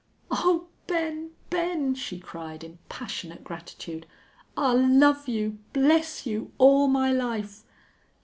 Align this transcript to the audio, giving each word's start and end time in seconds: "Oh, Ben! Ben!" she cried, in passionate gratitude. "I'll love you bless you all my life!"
"Oh, 0.31 0.67
Ben! 0.87 1.29
Ben!" 1.51 1.93
she 1.93 2.17
cried, 2.19 2.63
in 2.63 2.79
passionate 2.89 3.43
gratitude. 3.43 4.07
"I'll 4.57 4.81
love 4.83 5.27
you 5.27 5.59
bless 5.73 6.25
you 6.25 6.51
all 6.57 6.87
my 6.87 7.11
life!" 7.11 7.61